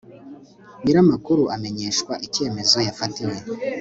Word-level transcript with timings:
nyir 0.81 0.97
amakuru 1.03 1.43
amenyeshwa 1.55 2.13
icyemezo 2.25 2.77
yafatiwe 2.87 3.35